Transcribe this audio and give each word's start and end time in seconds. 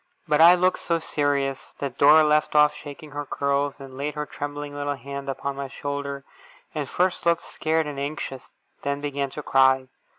But 0.27 0.41
I 0.41 0.55
looked 0.55 0.79
so 0.79 0.97
serious, 0.97 1.73
that 1.77 1.99
Dora 1.99 2.23
left 2.25 2.55
off 2.55 2.73
shaking 2.73 3.11
her 3.11 3.23
curls, 3.23 3.75
and 3.79 3.95
laid 3.97 4.15
her 4.15 4.25
trembling 4.25 4.73
little 4.73 4.95
hand 4.95 5.29
upon 5.29 5.55
my 5.55 5.67
shoulder, 5.67 6.23
and 6.73 6.89
first 6.89 7.23
looked 7.23 7.43
scared 7.43 7.85
and 7.85 7.99
anxious, 7.99 8.47
then 8.81 8.99
began 8.99 9.29
to 9.29 9.43
cry. 9.43 9.89